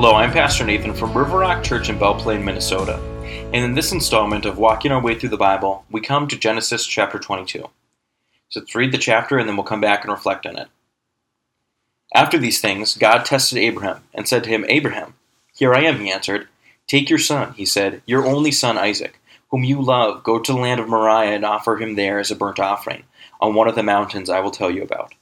Hello, 0.00 0.14
I'm 0.14 0.30
Pastor 0.30 0.64
Nathan 0.64 0.94
from 0.94 1.12
River 1.12 1.38
Rock 1.38 1.64
Church 1.64 1.88
in 1.88 1.98
Belle 1.98 2.14
Plaine, 2.14 2.44
Minnesota. 2.44 3.00
And 3.52 3.64
in 3.64 3.74
this 3.74 3.90
installment 3.90 4.44
of 4.44 4.56
Walking 4.56 4.92
Our 4.92 5.02
Way 5.02 5.18
Through 5.18 5.30
the 5.30 5.36
Bible, 5.36 5.84
we 5.90 6.00
come 6.00 6.28
to 6.28 6.38
Genesis 6.38 6.86
chapter 6.86 7.18
22. 7.18 7.68
So 8.48 8.60
let's 8.60 8.76
read 8.76 8.92
the 8.92 8.98
chapter 8.98 9.38
and 9.38 9.48
then 9.48 9.56
we'll 9.56 9.64
come 9.64 9.80
back 9.80 10.04
and 10.04 10.12
reflect 10.12 10.46
on 10.46 10.56
it. 10.56 10.68
After 12.14 12.38
these 12.38 12.60
things, 12.60 12.96
God 12.96 13.24
tested 13.24 13.58
Abraham 13.58 14.04
and 14.14 14.28
said 14.28 14.44
to 14.44 14.50
him, 14.50 14.64
Abraham, 14.68 15.14
here 15.52 15.74
I 15.74 15.80
am, 15.80 15.98
he 15.98 16.12
answered. 16.12 16.46
Take 16.86 17.10
your 17.10 17.18
son, 17.18 17.54
he 17.54 17.66
said, 17.66 18.00
your 18.06 18.24
only 18.24 18.52
son 18.52 18.78
Isaac, 18.78 19.20
whom 19.48 19.64
you 19.64 19.82
love, 19.82 20.22
go 20.22 20.38
to 20.38 20.52
the 20.52 20.60
land 20.60 20.78
of 20.78 20.88
Moriah 20.88 21.34
and 21.34 21.44
offer 21.44 21.76
him 21.76 21.96
there 21.96 22.20
as 22.20 22.30
a 22.30 22.36
burnt 22.36 22.60
offering 22.60 23.02
on 23.40 23.56
one 23.56 23.66
of 23.66 23.74
the 23.74 23.82
mountains 23.82 24.30
I 24.30 24.38
will 24.38 24.52
tell 24.52 24.70
you 24.70 24.84
about. 24.84 25.14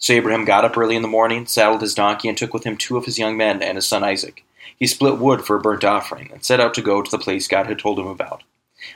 So 0.00 0.14
Abraham 0.14 0.46
got 0.46 0.64
up 0.64 0.78
early 0.78 0.96
in 0.96 1.02
the 1.02 1.08
morning, 1.08 1.44
saddled 1.44 1.82
his 1.82 1.94
donkey, 1.94 2.28
and 2.28 2.36
took 2.36 2.54
with 2.54 2.64
him 2.64 2.78
two 2.78 2.96
of 2.96 3.04
his 3.04 3.18
young 3.18 3.36
men 3.36 3.62
and 3.62 3.76
his 3.76 3.86
son 3.86 4.02
Isaac. 4.02 4.42
He 4.74 4.86
split 4.86 5.18
wood 5.18 5.44
for 5.44 5.56
a 5.56 5.60
burnt 5.60 5.84
offering, 5.84 6.30
and 6.32 6.42
set 6.42 6.58
out 6.58 6.72
to 6.74 6.82
go 6.82 7.02
to 7.02 7.10
the 7.10 7.18
place 7.18 7.46
God 7.46 7.66
had 7.66 7.78
told 7.78 7.98
him 7.98 8.06
about. 8.06 8.42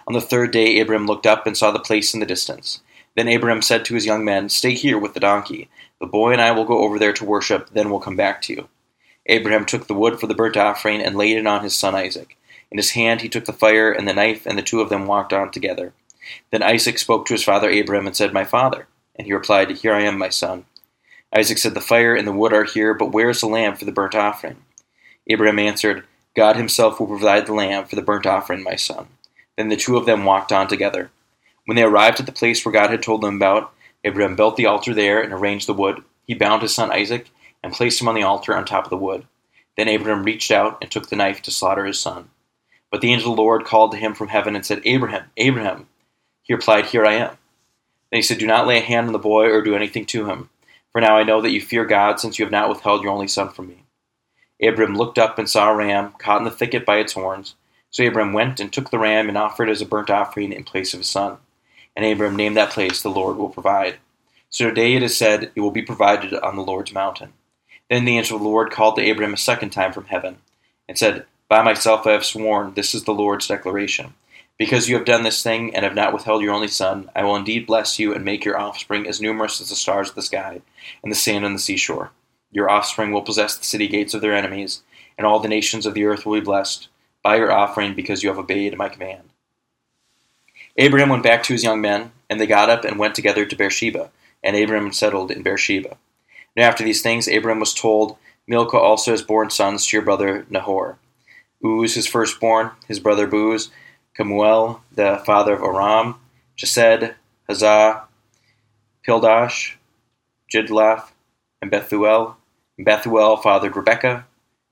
On 0.08 0.14
the 0.14 0.20
third 0.22 0.50
day, 0.50 0.78
Abraham 0.78 1.06
looked 1.06 1.26
up 1.26 1.46
and 1.46 1.56
saw 1.56 1.70
the 1.70 1.78
place 1.78 2.14
in 2.14 2.20
the 2.20 2.26
distance. 2.26 2.80
Then 3.16 3.28
Abraham 3.28 3.60
said 3.60 3.84
to 3.84 3.94
his 3.94 4.06
young 4.06 4.24
men, 4.24 4.48
Stay 4.48 4.72
here 4.72 4.98
with 4.98 5.12
the 5.12 5.20
donkey. 5.20 5.68
The 6.00 6.06
boy 6.06 6.32
and 6.32 6.40
I 6.40 6.52
will 6.52 6.64
go 6.64 6.78
over 6.78 6.98
there 6.98 7.12
to 7.12 7.24
worship, 7.24 7.68
then 7.70 7.90
we'll 7.90 8.00
come 8.00 8.16
back 8.16 8.40
to 8.42 8.54
you. 8.54 8.68
Abraham 9.26 9.66
took 9.66 9.86
the 9.86 9.94
wood 9.94 10.18
for 10.18 10.26
the 10.26 10.34
burnt 10.34 10.56
offering 10.56 11.02
and 11.02 11.16
laid 11.16 11.36
it 11.36 11.46
on 11.46 11.62
his 11.62 11.74
son 11.74 11.94
Isaac. 11.94 12.38
In 12.70 12.78
his 12.78 12.92
hand 12.92 13.20
he 13.20 13.28
took 13.28 13.44
the 13.44 13.52
fire 13.52 13.92
and 13.92 14.08
the 14.08 14.14
knife, 14.14 14.46
and 14.46 14.56
the 14.56 14.62
two 14.62 14.80
of 14.80 14.88
them 14.88 15.06
walked 15.06 15.34
on 15.34 15.50
together. 15.50 15.92
Then 16.50 16.62
Isaac 16.62 16.98
spoke 16.98 17.26
to 17.26 17.34
his 17.34 17.44
father 17.44 17.68
Abraham 17.68 18.06
and 18.06 18.16
said, 18.16 18.32
My 18.32 18.44
father. 18.44 18.88
And 19.16 19.26
he 19.26 19.34
replied, 19.34 19.70
Here 19.70 19.92
I 19.92 20.02
am, 20.02 20.16
my 20.16 20.30
son. 20.30 20.64
Isaac 21.36 21.58
said, 21.58 21.74
The 21.74 21.80
fire 21.80 22.14
and 22.14 22.26
the 22.26 22.32
wood 22.32 22.52
are 22.52 22.64
here, 22.64 22.94
but 22.94 23.12
where 23.12 23.30
is 23.30 23.40
the 23.40 23.46
lamb 23.46 23.76
for 23.76 23.84
the 23.84 23.92
burnt 23.92 24.14
offering? 24.14 24.62
Abraham 25.26 25.58
answered, 25.58 26.04
God 26.36 26.56
himself 26.56 27.00
will 27.00 27.06
provide 27.06 27.46
the 27.46 27.54
lamb 27.54 27.86
for 27.86 27.96
the 27.96 28.02
burnt 28.02 28.26
offering, 28.26 28.62
my 28.62 28.76
son. 28.76 29.08
Then 29.56 29.68
the 29.68 29.76
two 29.76 29.96
of 29.96 30.06
them 30.06 30.24
walked 30.24 30.52
on 30.52 30.68
together. 30.68 31.10
When 31.64 31.76
they 31.76 31.82
arrived 31.82 32.20
at 32.20 32.26
the 32.26 32.32
place 32.32 32.64
where 32.64 32.72
God 32.72 32.90
had 32.90 33.02
told 33.02 33.22
them 33.22 33.36
about, 33.36 33.72
Abraham 34.04 34.36
built 34.36 34.56
the 34.56 34.66
altar 34.66 34.92
there 34.92 35.20
and 35.20 35.32
arranged 35.32 35.66
the 35.66 35.74
wood. 35.74 36.02
He 36.26 36.34
bound 36.34 36.62
his 36.62 36.74
son 36.74 36.92
Isaac 36.92 37.30
and 37.62 37.72
placed 37.72 38.00
him 38.00 38.08
on 38.08 38.14
the 38.14 38.22
altar 38.22 38.54
on 38.54 38.64
top 38.64 38.84
of 38.84 38.90
the 38.90 38.96
wood. 38.96 39.26
Then 39.76 39.88
Abraham 39.88 40.24
reached 40.24 40.50
out 40.50 40.78
and 40.80 40.90
took 40.90 41.08
the 41.08 41.16
knife 41.16 41.42
to 41.42 41.50
slaughter 41.50 41.84
his 41.84 41.98
son. 41.98 42.30
But 42.90 43.00
the 43.00 43.12
angel 43.12 43.32
of 43.32 43.36
the 43.36 43.42
Lord 43.42 43.64
called 43.64 43.92
to 43.92 43.98
him 43.98 44.14
from 44.14 44.28
heaven 44.28 44.54
and 44.54 44.64
said, 44.64 44.82
Abraham, 44.84 45.24
Abraham. 45.36 45.88
He 46.42 46.54
replied, 46.54 46.86
Here 46.86 47.04
I 47.04 47.14
am. 47.14 47.30
Then 48.10 48.18
he 48.18 48.22
said, 48.22 48.38
Do 48.38 48.46
not 48.46 48.66
lay 48.66 48.78
a 48.78 48.82
hand 48.82 49.06
on 49.06 49.12
the 49.12 49.18
boy 49.18 49.46
or 49.46 49.62
do 49.62 49.74
anything 49.74 50.06
to 50.06 50.26
him. 50.26 50.50
For 50.94 51.00
now 51.00 51.16
I 51.16 51.24
know 51.24 51.40
that 51.40 51.50
you 51.50 51.60
fear 51.60 51.84
God, 51.84 52.20
since 52.20 52.38
you 52.38 52.44
have 52.44 52.52
not 52.52 52.68
withheld 52.68 53.02
your 53.02 53.10
only 53.10 53.26
son 53.26 53.48
from 53.48 53.66
me. 53.66 53.82
Abram 54.62 54.94
looked 54.94 55.18
up 55.18 55.40
and 55.40 55.50
saw 55.50 55.72
a 55.72 55.74
ram 55.74 56.14
caught 56.18 56.38
in 56.38 56.44
the 56.44 56.52
thicket 56.52 56.86
by 56.86 56.98
its 56.98 57.14
horns. 57.14 57.56
So 57.90 58.06
Abram 58.06 58.32
went 58.32 58.60
and 58.60 58.72
took 58.72 58.90
the 58.90 58.98
ram 59.00 59.28
and 59.28 59.36
offered 59.36 59.68
it 59.68 59.72
as 59.72 59.82
a 59.82 59.86
burnt 59.86 60.08
offering 60.08 60.52
in 60.52 60.62
place 60.62 60.94
of 60.94 61.00
his 61.00 61.08
son. 61.08 61.38
And 61.96 62.04
Abram 62.04 62.36
named 62.36 62.56
that 62.56 62.70
place, 62.70 63.02
The 63.02 63.10
Lord 63.10 63.36
Will 63.36 63.48
Provide. 63.48 63.96
So 64.50 64.68
today 64.68 64.94
it 64.94 65.02
is 65.02 65.16
said, 65.16 65.50
It 65.56 65.60
will 65.60 65.72
be 65.72 65.82
provided 65.82 66.32
on 66.32 66.54
the 66.54 66.62
Lord's 66.62 66.92
mountain. 66.92 67.32
Then 67.90 68.04
the 68.04 68.16
angel 68.16 68.36
of 68.36 68.44
the 68.44 68.48
Lord 68.48 68.70
called 68.70 68.94
to 68.94 69.10
Abram 69.10 69.34
a 69.34 69.36
second 69.36 69.70
time 69.70 69.92
from 69.92 70.04
heaven, 70.04 70.38
and 70.88 70.96
said, 70.96 71.26
By 71.48 71.62
myself 71.62 72.06
I 72.06 72.12
have 72.12 72.24
sworn, 72.24 72.74
this 72.74 72.94
is 72.94 73.02
the 73.02 73.12
Lord's 73.12 73.48
declaration. 73.48 74.14
Because 74.58 74.88
you 74.88 74.96
have 74.96 75.04
done 75.04 75.24
this 75.24 75.42
thing 75.42 75.74
and 75.74 75.84
have 75.84 75.96
not 75.96 76.12
withheld 76.12 76.42
your 76.42 76.54
only 76.54 76.68
son, 76.68 77.10
I 77.14 77.24
will 77.24 77.34
indeed 77.34 77.66
bless 77.66 77.98
you 77.98 78.14
and 78.14 78.24
make 78.24 78.44
your 78.44 78.58
offspring 78.58 79.06
as 79.08 79.20
numerous 79.20 79.60
as 79.60 79.68
the 79.68 79.74
stars 79.74 80.10
of 80.10 80.14
the 80.14 80.22
sky 80.22 80.60
and 81.02 81.10
the 81.10 81.16
sand 81.16 81.44
on 81.44 81.54
the 81.54 81.58
seashore. 81.58 82.12
Your 82.52 82.70
offspring 82.70 83.10
will 83.10 83.22
possess 83.22 83.56
the 83.56 83.64
city 83.64 83.88
gates 83.88 84.14
of 84.14 84.20
their 84.20 84.34
enemies, 84.34 84.82
and 85.18 85.26
all 85.26 85.40
the 85.40 85.48
nations 85.48 85.86
of 85.86 85.94
the 85.94 86.04
earth 86.04 86.24
will 86.24 86.38
be 86.38 86.44
blessed 86.44 86.88
by 87.22 87.36
your 87.36 87.50
offering 87.50 87.94
because 87.94 88.22
you 88.22 88.28
have 88.28 88.38
obeyed 88.38 88.76
my 88.76 88.88
command. 88.88 89.30
Abraham 90.76 91.08
went 91.08 91.24
back 91.24 91.42
to 91.44 91.52
his 91.52 91.64
young 91.64 91.80
men, 91.80 92.12
and 92.30 92.40
they 92.40 92.46
got 92.46 92.70
up 92.70 92.84
and 92.84 92.98
went 92.98 93.16
together 93.16 93.44
to 93.44 93.56
Beersheba, 93.56 94.10
and 94.42 94.54
Abraham 94.54 94.92
settled 94.92 95.32
in 95.32 95.42
Beersheba. 95.42 95.96
Now 96.56 96.68
after 96.68 96.84
these 96.84 97.02
things, 97.02 97.26
Abraham 97.26 97.58
was 97.58 97.74
told, 97.74 98.16
Milcah 98.46 98.76
also 98.76 99.10
has 99.10 99.22
borne 99.22 99.50
sons 99.50 99.86
to 99.86 99.96
your 99.96 100.04
brother 100.04 100.46
Nahor. 100.48 100.98
Uz, 101.64 101.94
his 101.94 102.06
firstborn, 102.06 102.70
his 102.86 103.00
brother 103.00 103.26
Buz, 103.26 103.70
Kemuel, 104.14 104.82
the 104.92 105.22
father 105.26 105.54
of 105.54 105.62
Aram, 105.62 106.16
Chesed, 106.56 107.14
Hazah, 107.48 108.02
Pildash, 109.06 109.74
Jidlaph, 110.52 111.10
and 111.60 111.70
Bethuel. 111.70 112.36
And 112.78 112.84
Bethuel 112.84 113.36
fathered 113.36 113.76
Rebekah. 113.76 114.26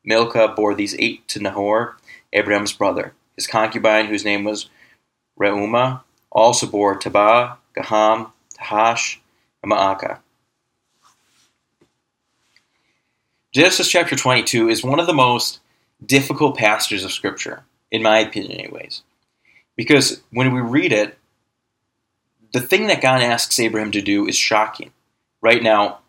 Milcah 0.05 0.49
bore 0.49 0.75
these 0.75 0.97
eight 0.99 1.27
to 1.29 1.41
Nahor, 1.41 1.97
Abraham's 2.33 2.73
brother. 2.73 3.15
His 3.37 3.47
concubine, 3.47 4.07
whose 4.07 4.25
name 4.25 4.45
was 4.45 4.69
Reumah, 5.39 6.03
also 6.31 6.67
bore 6.67 6.99
Tebah, 6.99 7.57
Gaham, 7.77 8.33
Tahash, 8.59 9.19
and 9.63 9.73
Maacah. 9.73 10.19
Genesis 13.53 13.89
chapter 13.89 14.17
22 14.17 14.69
is 14.69 14.83
one 14.83 14.99
of 14.99 15.07
the 15.07 15.13
most 15.13 15.61
difficult 16.05 16.57
passages 16.57 17.05
of 17.05 17.13
Scripture, 17.13 17.65
in 17.91 18.03
my 18.03 18.19
opinion, 18.19 18.59
anyways. 18.59 19.03
Because 19.77 20.23
when 20.31 20.53
we 20.53 20.61
read 20.61 20.93
it, 20.93 21.19
the 22.53 22.61
thing 22.61 22.87
that 22.89 23.01
God 23.01 23.23
asks 23.23 23.59
Abraham 23.59 23.91
to 23.93 24.03
do 24.03 24.27
is 24.27 24.37
shocking. 24.37 24.93
Right 25.41 25.63
now, 25.63 26.01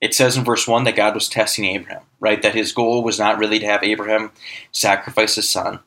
it 0.00 0.14
says 0.14 0.36
in 0.36 0.44
verse 0.44 0.66
1 0.66 0.84
that 0.84 0.96
God 0.96 1.14
was 1.14 1.28
testing 1.28 1.64
Abraham, 1.64 2.02
right? 2.20 2.40
That 2.42 2.54
his 2.54 2.72
goal 2.72 3.02
was 3.02 3.18
not 3.18 3.38
really 3.38 3.58
to 3.58 3.66
have 3.66 3.82
Abraham 3.82 4.32
sacrifice 4.72 5.36
his 5.36 5.48
son, 5.48 5.80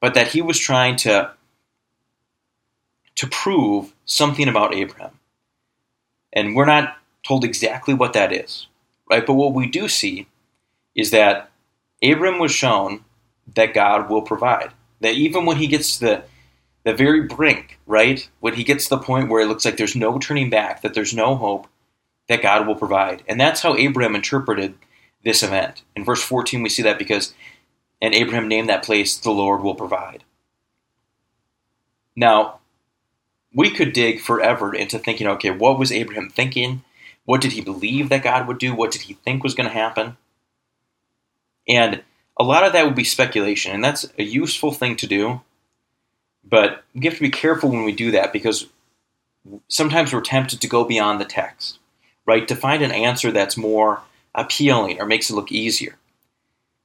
but 0.00 0.14
that 0.14 0.28
he 0.28 0.42
was 0.42 0.58
trying 0.58 0.96
to, 0.96 1.32
to 3.16 3.26
prove 3.26 3.92
something 4.04 4.48
about 4.48 4.74
Abraham. 4.74 5.18
And 6.32 6.56
we're 6.56 6.66
not 6.66 6.96
told 7.26 7.44
exactly 7.44 7.94
what 7.94 8.14
that 8.14 8.32
is, 8.32 8.66
right? 9.10 9.24
But 9.24 9.34
what 9.34 9.54
we 9.54 9.66
do 9.66 9.88
see 9.88 10.26
is 10.94 11.10
that 11.10 11.50
Abraham 12.00 12.38
was 12.40 12.52
shown 12.52 13.04
that 13.54 13.74
God 13.74 14.08
will 14.10 14.22
provide. 14.22 14.72
That 15.00 15.14
even 15.14 15.46
when 15.46 15.56
he 15.56 15.66
gets 15.66 15.98
to 15.98 16.04
the 16.04 16.24
the 16.84 16.92
very 16.92 17.22
brink, 17.22 17.78
right? 17.86 18.28
When 18.40 18.54
he 18.54 18.64
gets 18.64 18.84
to 18.84 18.96
the 18.96 19.02
point 19.02 19.28
where 19.28 19.40
it 19.40 19.46
looks 19.46 19.64
like 19.64 19.76
there's 19.76 19.96
no 19.96 20.18
turning 20.18 20.50
back, 20.50 20.82
that 20.82 20.94
there's 20.94 21.14
no 21.14 21.36
hope, 21.36 21.66
that 22.28 22.42
God 22.42 22.66
will 22.66 22.74
provide. 22.74 23.22
And 23.28 23.40
that's 23.40 23.62
how 23.62 23.76
Abraham 23.76 24.14
interpreted 24.14 24.74
this 25.24 25.42
event. 25.42 25.82
In 25.94 26.04
verse 26.04 26.22
14, 26.22 26.62
we 26.62 26.68
see 26.68 26.82
that 26.82 26.98
because, 26.98 27.34
and 28.00 28.14
Abraham 28.14 28.48
named 28.48 28.68
that 28.68 28.84
place, 28.84 29.16
the 29.16 29.30
Lord 29.30 29.62
will 29.62 29.74
provide. 29.74 30.24
Now, 32.16 32.60
we 33.54 33.70
could 33.70 33.92
dig 33.92 34.20
forever 34.20 34.74
into 34.74 34.98
thinking, 34.98 35.26
okay, 35.26 35.50
what 35.50 35.78
was 35.78 35.92
Abraham 35.92 36.30
thinking? 36.30 36.82
What 37.24 37.40
did 37.40 37.52
he 37.52 37.60
believe 37.60 38.08
that 38.08 38.24
God 38.24 38.48
would 38.48 38.58
do? 38.58 38.74
What 38.74 38.90
did 38.90 39.02
he 39.02 39.14
think 39.14 39.42
was 39.42 39.54
going 39.54 39.68
to 39.68 39.74
happen? 39.74 40.16
And 41.68 42.02
a 42.38 42.42
lot 42.42 42.64
of 42.64 42.72
that 42.72 42.84
would 42.84 42.94
be 42.94 43.04
speculation, 43.04 43.72
and 43.72 43.84
that's 43.84 44.06
a 44.18 44.24
useful 44.24 44.72
thing 44.72 44.96
to 44.96 45.06
do 45.06 45.42
but 46.44 46.84
we 46.94 47.04
have 47.04 47.14
to 47.14 47.20
be 47.20 47.30
careful 47.30 47.70
when 47.70 47.84
we 47.84 47.92
do 47.92 48.10
that 48.12 48.32
because 48.32 48.66
sometimes 49.68 50.12
we're 50.12 50.20
tempted 50.20 50.60
to 50.60 50.68
go 50.68 50.84
beyond 50.84 51.20
the 51.20 51.24
text, 51.24 51.78
right? 52.26 52.46
To 52.48 52.56
find 52.56 52.82
an 52.82 52.92
answer 52.92 53.30
that's 53.30 53.56
more 53.56 54.02
appealing 54.34 55.00
or 55.00 55.06
makes 55.06 55.30
it 55.30 55.34
look 55.34 55.52
easier. 55.52 55.96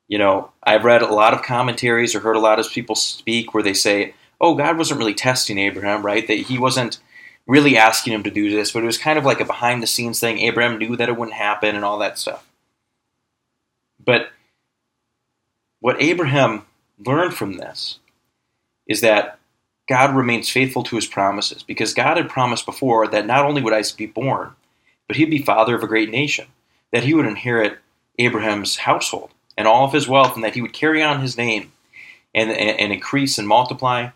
You 0.07 0.17
know, 0.17 0.51
I've 0.63 0.85
read 0.85 1.01
a 1.01 1.13
lot 1.13 1.33
of 1.33 1.43
commentaries 1.43 2.15
or 2.15 2.21
heard 2.21 2.35
a 2.35 2.41
lot 2.41 2.59
of 2.59 2.69
people 2.69 2.95
speak 2.95 3.53
where 3.53 3.63
they 3.63 3.73
say, 3.73 4.13
oh, 4.39 4.55
God 4.55 4.77
wasn't 4.77 4.99
really 4.99 5.13
testing 5.13 5.57
Abraham, 5.57 6.05
right? 6.05 6.25
That 6.27 6.37
he 6.37 6.57
wasn't 6.57 6.99
really 7.45 7.77
asking 7.77 8.13
him 8.13 8.23
to 8.23 8.31
do 8.31 8.49
this, 8.49 8.71
but 8.71 8.83
it 8.83 8.85
was 8.85 8.97
kind 8.97 9.17
of 9.17 9.25
like 9.25 9.39
a 9.39 9.45
behind 9.45 9.81
the 9.81 9.87
scenes 9.87 10.19
thing. 10.19 10.39
Abraham 10.39 10.77
knew 10.77 10.95
that 10.95 11.09
it 11.09 11.17
wouldn't 11.17 11.37
happen 11.37 11.75
and 11.75 11.83
all 11.83 11.97
that 11.99 12.17
stuff. 12.19 12.47
But 14.03 14.29
what 15.79 16.01
Abraham 16.01 16.65
learned 17.05 17.33
from 17.33 17.53
this 17.53 17.99
is 18.87 19.01
that 19.01 19.39
God 19.87 20.15
remains 20.15 20.49
faithful 20.49 20.83
to 20.83 20.95
his 20.95 21.05
promises 21.05 21.63
because 21.63 21.93
God 21.93 22.17
had 22.17 22.29
promised 22.29 22.65
before 22.65 23.07
that 23.07 23.25
not 23.25 23.45
only 23.45 23.61
would 23.61 23.73
Isaac 23.73 23.97
be 23.97 24.05
born, 24.05 24.51
but 25.07 25.15
he'd 25.15 25.29
be 25.29 25.41
father 25.41 25.75
of 25.75 25.83
a 25.83 25.87
great 25.87 26.09
nation, 26.09 26.47
that 26.91 27.03
he 27.03 27.13
would 27.13 27.25
inherit 27.25 27.79
Abraham's 28.19 28.77
household 28.77 29.31
and 29.57 29.67
all 29.67 29.85
of 29.85 29.93
his 29.93 30.07
wealth, 30.07 30.35
and 30.35 30.43
that 30.43 30.53
he 30.53 30.61
would 30.61 30.73
carry 30.73 31.01
on 31.01 31.21
his 31.21 31.37
name 31.37 31.71
and, 32.35 32.51
and, 32.51 32.79
and 32.79 32.93
increase 32.93 33.37
and 33.37 33.47
multiply. 33.47 34.09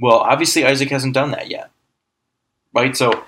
Well, 0.00 0.18
obviously, 0.18 0.64
Isaac 0.64 0.90
hasn't 0.90 1.14
done 1.14 1.30
that 1.30 1.50
yet. 1.50 1.70
Right? 2.74 2.96
So, 2.96 3.24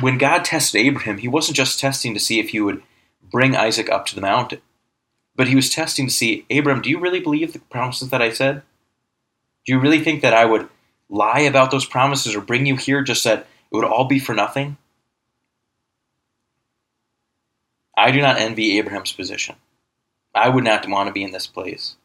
when 0.00 0.18
God 0.18 0.44
tested 0.44 0.80
Abraham, 0.80 1.18
he 1.18 1.28
wasn't 1.28 1.56
just 1.56 1.80
testing 1.80 2.14
to 2.14 2.20
see 2.20 2.38
if 2.38 2.50
he 2.50 2.60
would 2.60 2.82
bring 3.30 3.56
Isaac 3.56 3.90
up 3.90 4.06
to 4.06 4.14
the 4.14 4.20
mountain, 4.20 4.60
but 5.34 5.48
he 5.48 5.56
was 5.56 5.70
testing 5.70 6.06
to 6.06 6.12
see, 6.12 6.46
Abraham, 6.50 6.82
do 6.82 6.90
you 6.90 6.98
really 6.98 7.20
believe 7.20 7.52
the 7.52 7.58
promises 7.58 8.10
that 8.10 8.22
I 8.22 8.30
said? 8.32 8.62
Do 9.68 9.74
you 9.74 9.80
really 9.80 10.00
think 10.00 10.22
that 10.22 10.32
I 10.32 10.46
would 10.46 10.66
lie 11.10 11.40
about 11.40 11.70
those 11.70 11.84
promises 11.84 12.34
or 12.34 12.40
bring 12.40 12.64
you 12.64 12.76
here 12.76 13.02
just 13.02 13.24
that 13.24 13.40
it 13.40 13.46
would 13.76 13.84
all 13.84 14.06
be 14.06 14.18
for 14.18 14.34
nothing? 14.34 14.78
I 17.94 18.10
do 18.10 18.22
not 18.22 18.38
envy 18.38 18.78
Abraham's 18.78 19.12
position. 19.12 19.56
I 20.34 20.48
would 20.48 20.64
not 20.64 20.88
want 20.88 21.08
to 21.08 21.12
be 21.12 21.22
in 21.22 21.32
this 21.32 21.46
place. 21.46 21.96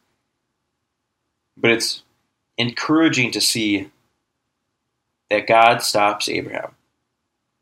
But 1.56 1.70
it's 1.70 2.02
encouraging 2.58 3.30
to 3.30 3.40
see 3.40 3.90
that 5.30 5.46
God 5.46 5.80
stops 5.80 6.28
Abraham, 6.28 6.74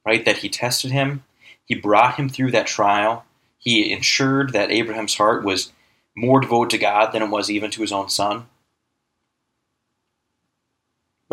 right? 0.05 0.25
That 0.25 0.39
he 0.39 0.49
tested 0.49 0.91
him, 0.91 1.23
he 1.65 1.77
brought 1.77 2.17
him 2.17 2.29
through 2.29 2.51
that 2.51 2.67
trial, 2.67 3.25
he 3.57 3.93
ensured 3.93 4.53
that 4.53 4.73
Abraham's 4.73 5.15
heart 5.15 5.45
was 5.45 5.71
more 6.17 6.41
devoted 6.41 6.71
to 6.71 6.79
God 6.79 7.13
than 7.13 7.23
it 7.23 7.31
was 7.31 7.49
even 7.53 7.71
to 7.71 7.83
his 7.83 7.93
own 7.93 8.09
son. 8.09 8.49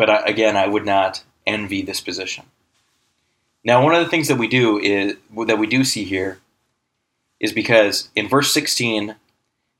But 0.00 0.08
I, 0.08 0.22
again, 0.24 0.56
I 0.56 0.66
would 0.66 0.86
not 0.86 1.24
envy 1.46 1.82
this 1.82 2.00
position. 2.00 2.46
Now, 3.62 3.84
one 3.84 3.94
of 3.94 4.02
the 4.02 4.08
things 4.08 4.28
that 4.28 4.38
we 4.38 4.48
do 4.48 4.78
is 4.78 5.16
that 5.46 5.58
we 5.58 5.66
do 5.66 5.84
see 5.84 6.04
here 6.04 6.40
is 7.38 7.52
because 7.52 8.08
in 8.16 8.26
verse 8.26 8.50
16, 8.50 9.14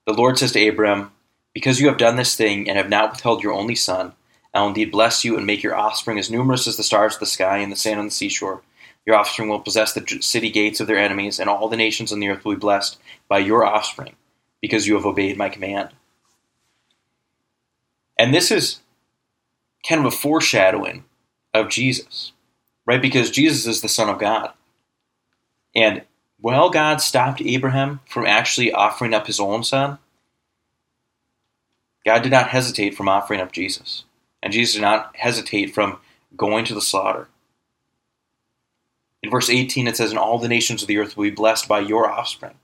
the 0.06 0.12
Lord 0.12 0.36
says 0.36 0.52
to 0.52 0.68
Abram, 0.68 1.12
Because 1.54 1.80
you 1.80 1.88
have 1.88 1.96
done 1.96 2.16
this 2.16 2.36
thing 2.36 2.68
and 2.68 2.76
have 2.76 2.90
not 2.90 3.12
withheld 3.12 3.42
your 3.42 3.54
only 3.54 3.74
son, 3.74 4.12
I 4.52 4.60
will 4.60 4.68
indeed 4.68 4.92
bless 4.92 5.24
you 5.24 5.38
and 5.38 5.46
make 5.46 5.62
your 5.62 5.74
offspring 5.74 6.18
as 6.18 6.30
numerous 6.30 6.66
as 6.66 6.76
the 6.76 6.82
stars 6.82 7.14
of 7.14 7.20
the 7.20 7.24
sky 7.24 7.56
and 7.56 7.72
the 7.72 7.76
sand 7.76 7.98
on 7.98 8.04
the 8.04 8.10
seashore. 8.10 8.60
Your 9.06 9.16
offspring 9.16 9.48
will 9.48 9.60
possess 9.60 9.94
the 9.94 10.04
city 10.20 10.50
gates 10.50 10.80
of 10.80 10.86
their 10.86 10.98
enemies, 10.98 11.40
and 11.40 11.48
all 11.48 11.70
the 11.70 11.78
nations 11.78 12.12
on 12.12 12.20
the 12.20 12.28
earth 12.28 12.44
will 12.44 12.56
be 12.56 12.60
blessed 12.60 12.98
by 13.26 13.38
your 13.38 13.64
offspring, 13.64 14.16
because 14.60 14.86
you 14.86 14.96
have 14.96 15.06
obeyed 15.06 15.38
my 15.38 15.48
command. 15.48 15.88
And 18.18 18.34
this 18.34 18.50
is 18.50 18.80
kind 19.88 20.00
of 20.00 20.12
a 20.12 20.16
foreshadowing 20.16 21.04
of 21.54 21.68
Jesus, 21.68 22.32
right? 22.86 23.02
Because 23.02 23.30
Jesus 23.30 23.66
is 23.66 23.80
the 23.80 23.88
Son 23.88 24.08
of 24.08 24.18
God. 24.18 24.52
And 25.74 26.02
while 26.40 26.70
God 26.70 27.00
stopped 27.00 27.42
Abraham 27.42 28.00
from 28.06 28.26
actually 28.26 28.72
offering 28.72 29.14
up 29.14 29.26
his 29.26 29.40
own 29.40 29.62
son, 29.62 29.98
God 32.04 32.22
did 32.22 32.32
not 32.32 32.48
hesitate 32.48 32.94
from 32.94 33.08
offering 33.08 33.40
up 33.40 33.52
Jesus. 33.52 34.04
And 34.42 34.52
Jesus 34.52 34.74
did 34.74 34.82
not 34.82 35.14
hesitate 35.16 35.74
from 35.74 35.98
going 36.36 36.64
to 36.64 36.74
the 36.74 36.80
slaughter. 36.80 37.28
In 39.22 39.30
verse 39.30 39.50
18, 39.50 39.86
it 39.86 39.96
says, 39.96 40.10
And 40.10 40.18
all 40.18 40.38
the 40.38 40.48
nations 40.48 40.80
of 40.80 40.88
the 40.88 40.96
earth 40.96 41.16
will 41.16 41.24
be 41.24 41.30
blessed 41.30 41.68
by 41.68 41.80
your 41.80 42.10
offspring, 42.10 42.54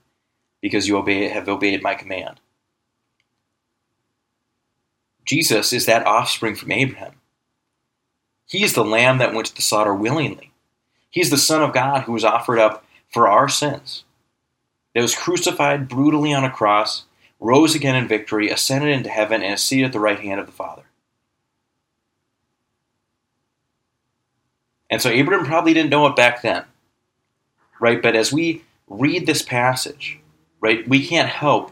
because 0.59 0.87
you 0.87 0.97
obey, 0.97 1.27
have 1.27 1.47
obeyed 1.47 1.83
my 1.83 1.93
command. 1.93 2.39
Jesus 5.27 5.73
is 5.73 5.85
that 5.85 6.07
offspring 6.07 6.55
from 6.55 6.71
Abraham. 6.71 7.13
He 8.47 8.63
is 8.63 8.73
the 8.73 8.85
lamb 8.85 9.19
that 9.19 9.33
went 9.33 9.47
to 9.47 9.55
the 9.55 9.61
slaughter 9.61 9.93
willingly. 9.93 10.51
He 11.11 11.21
is 11.21 11.29
the 11.29 11.37
Son 11.37 11.61
of 11.61 11.73
God 11.73 12.03
who 12.03 12.13
was 12.13 12.23
offered 12.23 12.57
up 12.57 12.85
for 13.09 13.27
our 13.27 13.47
sins, 13.47 14.03
that 14.93 15.01
was 15.01 15.15
crucified 15.15 15.87
brutally 15.87 16.33
on 16.33 16.43
a 16.43 16.49
cross, 16.49 17.03
rose 17.39 17.75
again 17.75 17.95
in 17.95 18.07
victory, 18.07 18.49
ascended 18.49 18.89
into 18.89 19.09
heaven, 19.09 19.43
and 19.43 19.53
is 19.53 19.61
seated 19.61 19.85
at 19.85 19.93
the 19.93 19.99
right 19.99 20.19
hand 20.19 20.39
of 20.39 20.45
the 20.45 20.51
Father. 20.51 20.83
And 24.89 25.01
so 25.01 25.09
Abraham 25.09 25.45
probably 25.45 25.73
didn't 25.73 25.89
know 25.89 26.07
it 26.07 26.15
back 26.15 26.41
then, 26.41 26.63
right? 27.79 28.01
But 28.01 28.15
as 28.15 28.31
we 28.31 28.63
read 28.87 29.25
this 29.25 29.41
passage, 29.41 30.19
right, 30.61 30.87
we 30.87 31.05
can't 31.05 31.29
help 31.29 31.71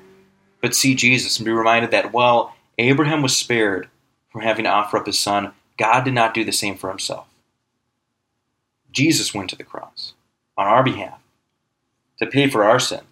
but 0.61 0.75
see 0.75 0.95
Jesus 0.95 1.37
and 1.37 1.45
be 1.45 1.51
reminded 1.51 1.91
that, 1.91 2.11
well, 2.11 2.54
Abraham 2.77 3.21
was 3.21 3.37
spared 3.37 3.89
from 4.29 4.41
having 4.41 4.65
to 4.65 4.69
offer 4.69 4.97
up 4.97 5.05
his 5.05 5.19
son. 5.19 5.53
God 5.77 6.03
did 6.03 6.13
not 6.13 6.33
do 6.33 6.43
the 6.43 6.51
same 6.51 6.75
for 6.75 6.89
himself. 6.89 7.27
Jesus 8.91 9.33
went 9.33 9.49
to 9.49 9.55
the 9.55 9.63
cross 9.63 10.13
on 10.57 10.67
our 10.67 10.83
behalf 10.83 11.19
to 12.19 12.25
pay 12.25 12.49
for 12.49 12.63
our 12.63 12.79
sins. 12.79 13.03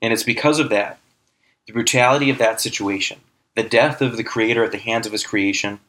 And 0.00 0.12
it's 0.12 0.22
because 0.22 0.58
of 0.58 0.70
that, 0.70 0.98
the 1.66 1.72
brutality 1.72 2.30
of 2.30 2.38
that 2.38 2.60
situation, 2.60 3.20
the 3.54 3.62
death 3.62 4.00
of 4.00 4.16
the 4.16 4.24
Creator 4.24 4.64
at 4.64 4.72
the 4.72 4.78
hands 4.78 5.06
of 5.06 5.12
His 5.12 5.26
creation, 5.26 5.80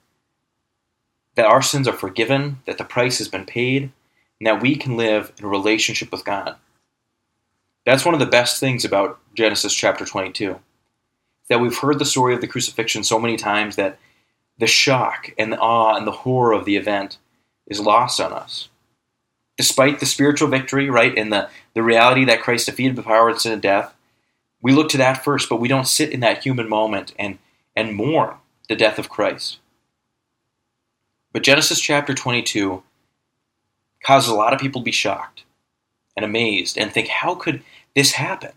that 1.36 1.46
our 1.46 1.62
sins 1.62 1.88
are 1.88 1.94
forgiven, 1.94 2.58
that 2.66 2.78
the 2.78 2.84
price 2.84 3.20
has 3.20 3.28
been 3.28 3.46
paid, 3.46 3.92
and 4.40 4.48
that 4.48 4.62
we 4.62 4.76
can 4.76 4.98
live 4.98 5.32
in 5.38 5.46
a 5.46 5.48
relationship 5.48 6.12
with 6.12 6.26
God. 6.26 6.56
That's 7.86 8.06
one 8.06 8.14
of 8.14 8.20
the 8.20 8.26
best 8.26 8.60
things 8.60 8.84
about 8.84 9.20
Genesis 9.34 9.74
chapter 9.74 10.06
22. 10.06 10.60
That 11.52 11.60
we've 11.60 11.78
heard 11.78 12.00
the 12.00 12.06
story 12.06 12.34
of 12.34 12.40
the 12.40 12.48
crucifixion 12.48 13.04
so 13.04 13.20
many 13.20 13.36
times 13.36 13.76
that 13.76 14.00
the 14.58 14.68
shock 14.68 15.32
and 15.38 15.52
the 15.52 15.60
awe 15.60 15.98
and 15.98 16.08
the 16.08 16.12
horror 16.12 16.54
of 16.54 16.64
the 16.64 16.78
event 16.78 17.18
is 17.68 17.82
lost 17.82 18.22
on 18.22 18.32
us. 18.32 18.70
Despite 19.58 20.00
the 20.00 20.06
spiritual 20.06 20.48
victory, 20.48 20.90
right, 20.90 21.14
and 21.18 21.30
the, 21.30 21.50
the 21.74 21.84
reality 21.84 22.24
that 22.24 22.42
Christ 22.42 22.68
defeated 22.68 22.96
the 22.96 23.04
power 23.04 23.28
of 23.28 23.42
sin 23.42 23.52
and 23.52 23.62
death, 23.62 23.94
we 24.62 24.72
look 24.72 24.88
to 24.92 24.98
that 25.00 25.26
first, 25.26 25.50
but 25.50 25.60
we 25.60 25.68
don't 25.68 25.90
sit 25.90 26.14
in 26.14 26.22
that 26.22 26.42
human 26.42 26.70
moment 26.70 27.14
and, 27.20 27.38
and 27.76 27.96
mourn 27.96 28.36
the 28.70 28.76
death 28.78 28.98
of 28.98 29.10
Christ. 29.10 29.60
But 31.34 31.44
Genesis 31.44 31.82
chapter 31.82 32.14
22 32.14 32.82
causes 34.06 34.30
a 34.30 34.36
lot 34.36 34.54
of 34.54 34.62
people 34.62 34.80
to 34.80 34.86
be 34.86 34.94
shocked 34.94 35.44
and 36.16 36.24
amazed 36.24 36.78
and 36.78 36.94
think, 36.94 37.10
how 37.10 37.36
could 37.36 37.62
this 37.94 38.14
happen? 38.14 38.54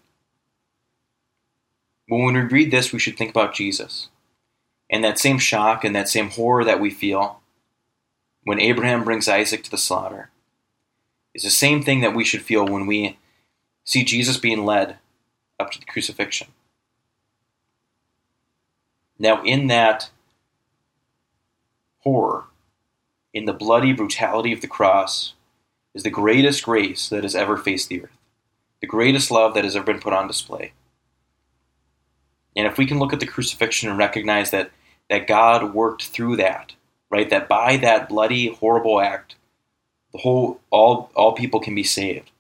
Well, 2.08 2.24
when 2.24 2.34
we 2.34 2.40
read 2.42 2.70
this, 2.70 2.92
we 2.92 2.98
should 2.98 3.16
think 3.16 3.30
about 3.30 3.54
Jesus 3.54 4.08
and 4.90 5.02
that 5.02 5.18
same 5.18 5.38
shock 5.38 5.84
and 5.84 5.94
that 5.96 6.08
same 6.08 6.30
horror 6.30 6.64
that 6.64 6.80
we 6.80 6.90
feel 6.90 7.40
when 8.44 8.60
Abraham 8.60 9.04
brings 9.04 9.26
Isaac 9.26 9.62
to 9.64 9.70
the 9.70 9.78
slaughter 9.78 10.30
is 11.34 11.42
the 11.42 11.50
same 11.50 11.82
thing 11.82 12.00
that 12.00 12.14
we 12.14 12.24
should 12.24 12.42
feel 12.42 12.66
when 12.66 12.86
we 12.86 13.18
see 13.84 14.04
Jesus 14.04 14.36
being 14.36 14.64
led 14.64 14.98
up 15.58 15.70
to 15.70 15.80
the 15.80 15.86
crucifixion. 15.86 16.48
Now, 19.18 19.42
in 19.42 19.68
that 19.68 20.10
horror, 22.00 22.44
in 23.32 23.46
the 23.46 23.52
bloody 23.52 23.92
brutality 23.92 24.52
of 24.52 24.60
the 24.60 24.66
cross 24.66 25.34
is 25.94 26.02
the 26.02 26.10
greatest 26.10 26.64
grace 26.64 27.08
that 27.08 27.22
has 27.22 27.34
ever 27.34 27.56
faced 27.56 27.88
the 27.88 28.02
earth, 28.02 28.16
the 28.80 28.86
greatest 28.86 29.30
love 29.30 29.54
that 29.54 29.64
has 29.64 29.74
ever 29.74 29.86
been 29.86 30.00
put 30.00 30.12
on 30.12 30.26
display. 30.26 30.72
And 32.56 32.66
if 32.66 32.78
we 32.78 32.86
can 32.86 32.98
look 32.98 33.12
at 33.12 33.20
the 33.20 33.26
crucifixion 33.26 33.88
and 33.88 33.98
recognize 33.98 34.50
that, 34.50 34.70
that 35.10 35.26
God 35.26 35.74
worked 35.74 36.06
through 36.06 36.36
that, 36.36 36.74
right, 37.10 37.28
that 37.30 37.48
by 37.48 37.76
that 37.78 38.08
bloody, 38.08 38.48
horrible 38.54 39.00
act, 39.00 39.36
the 40.12 40.18
whole 40.18 40.60
all 40.70 41.10
all 41.14 41.32
people 41.32 41.58
can 41.58 41.74
be 41.74 41.82
saved. 41.82 42.30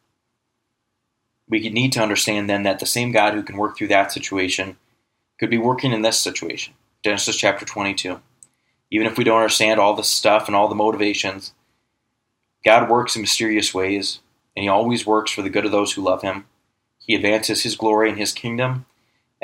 We 1.48 1.68
need 1.68 1.92
to 1.92 2.00
understand 2.00 2.48
then 2.48 2.62
that 2.62 2.78
the 2.78 2.86
same 2.86 3.10
God 3.10 3.34
who 3.34 3.42
can 3.42 3.56
work 3.56 3.76
through 3.76 3.88
that 3.88 4.12
situation 4.12 4.76
could 5.38 5.50
be 5.50 5.58
working 5.58 5.92
in 5.92 6.02
this 6.02 6.18
situation. 6.18 6.74
Genesis 7.02 7.36
chapter 7.36 7.66
22 7.66 8.20
even 8.94 9.08
if 9.08 9.18
we 9.18 9.24
don't 9.24 9.40
understand 9.40 9.80
all 9.80 9.94
the 9.94 10.04
stuff 10.04 10.46
and 10.46 10.54
all 10.54 10.68
the 10.68 10.74
motivations, 10.76 11.52
God 12.64 12.88
works 12.88 13.16
in 13.16 13.22
mysterious 13.22 13.74
ways, 13.74 14.20
and 14.56 14.62
He 14.62 14.68
always 14.68 15.04
works 15.04 15.32
for 15.32 15.42
the 15.42 15.50
good 15.50 15.64
of 15.64 15.72
those 15.72 15.92
who 15.92 16.02
love 16.02 16.22
Him. 16.22 16.46
He 16.98 17.16
advances 17.16 17.64
His 17.64 17.74
glory 17.74 18.08
and 18.08 18.18
His 18.18 18.32
kingdom, 18.32 18.86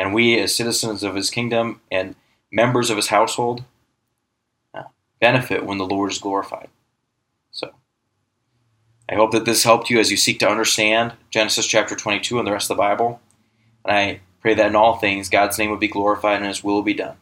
and 0.01 0.15
we, 0.15 0.39
as 0.41 0.55
citizens 0.55 1.03
of 1.03 1.15
His 1.15 1.29
kingdom 1.29 1.83
and 1.91 2.17
members 2.51 2.89
of 2.89 2.97
His 2.97 3.09
household, 3.09 3.65
uh, 4.73 4.85
benefit 5.21 5.67
when 5.67 5.77
the 5.77 5.85
Lord 5.85 6.11
is 6.11 6.19
glorified. 6.19 6.69
So, 7.51 7.75
I 9.11 9.17
hope 9.17 9.33
that 9.33 9.45
this 9.45 9.63
helped 9.63 9.91
you 9.91 10.01
as 10.01 10.11
you 10.11 10.17
seek 10.17 10.39
to 10.39 10.49
understand 10.49 11.13
Genesis 11.29 11.67
chapter 11.67 11.95
22 11.95 12.39
and 12.39 12.49
the 12.49 12.53
rest 12.53 12.71
of 12.71 12.79
the 12.79 12.83
Bible. 12.83 13.21
And 13.85 13.95
I 13.95 14.21
pray 14.41 14.55
that 14.55 14.69
in 14.69 14.75
all 14.75 14.97
things 14.97 15.29
God's 15.29 15.59
name 15.59 15.69
would 15.69 15.81
be 15.81 15.89
glorified 15.89 16.39
and 16.39 16.47
His 16.47 16.65
will 16.65 16.81
be 16.81 16.95
done. 16.95 17.19